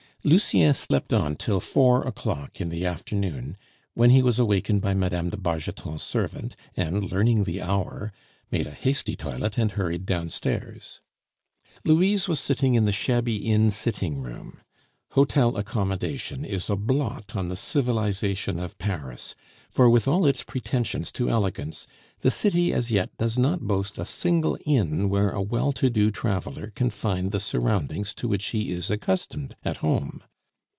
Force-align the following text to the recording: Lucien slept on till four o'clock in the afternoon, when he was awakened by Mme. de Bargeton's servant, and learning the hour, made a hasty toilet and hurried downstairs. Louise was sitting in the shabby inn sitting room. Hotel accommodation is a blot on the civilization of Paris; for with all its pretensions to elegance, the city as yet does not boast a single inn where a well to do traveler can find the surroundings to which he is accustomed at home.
Lucien 0.23 0.71
slept 0.71 1.13
on 1.13 1.35
till 1.35 1.59
four 1.59 2.07
o'clock 2.07 2.61
in 2.61 2.69
the 2.69 2.85
afternoon, 2.85 3.57
when 3.95 4.11
he 4.11 4.21
was 4.21 4.37
awakened 4.37 4.79
by 4.79 4.93
Mme. 4.93 5.29
de 5.29 5.35
Bargeton's 5.35 6.03
servant, 6.03 6.55
and 6.77 7.11
learning 7.11 7.43
the 7.45 7.59
hour, 7.59 8.13
made 8.51 8.67
a 8.67 8.71
hasty 8.71 9.15
toilet 9.15 9.57
and 9.57 9.71
hurried 9.71 10.05
downstairs. 10.05 11.01
Louise 11.83 12.27
was 12.27 12.39
sitting 12.39 12.75
in 12.75 12.83
the 12.83 12.91
shabby 12.91 13.37
inn 13.37 13.71
sitting 13.71 14.21
room. 14.21 14.59
Hotel 15.15 15.57
accommodation 15.57 16.45
is 16.45 16.69
a 16.69 16.75
blot 16.77 17.35
on 17.35 17.49
the 17.49 17.55
civilization 17.57 18.57
of 18.59 18.77
Paris; 18.77 19.35
for 19.69 19.89
with 19.89 20.07
all 20.07 20.25
its 20.25 20.41
pretensions 20.41 21.11
to 21.11 21.27
elegance, 21.27 21.85
the 22.21 22.31
city 22.31 22.71
as 22.71 22.91
yet 22.91 23.09
does 23.17 23.37
not 23.37 23.59
boast 23.59 23.97
a 23.97 24.05
single 24.05 24.57
inn 24.65 25.09
where 25.09 25.31
a 25.31 25.41
well 25.41 25.73
to 25.73 25.89
do 25.89 26.11
traveler 26.11 26.71
can 26.75 26.89
find 26.89 27.31
the 27.31 27.41
surroundings 27.41 28.13
to 28.13 28.29
which 28.29 28.47
he 28.51 28.71
is 28.71 28.89
accustomed 28.89 29.53
at 29.65 29.77
home. 29.77 30.23